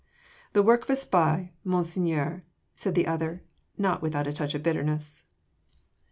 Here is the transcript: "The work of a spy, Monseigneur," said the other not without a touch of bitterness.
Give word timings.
"The 0.53 0.63
work 0.63 0.81
of 0.85 0.89
a 0.89 0.95
spy, 0.95 1.51
Monseigneur," 1.63 2.43
said 2.73 2.95
the 2.95 3.05
other 3.05 3.43
not 3.77 4.01
without 4.01 4.25
a 4.25 4.33
touch 4.33 4.55
of 4.55 4.63
bitterness. 4.63 5.25